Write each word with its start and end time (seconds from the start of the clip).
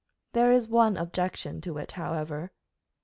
"There 0.33 0.51
is 0.51 0.67
one 0.67 0.97
objection 0.97 1.61
to 1.61 1.73
that, 1.75 1.91
however." 1.91 2.51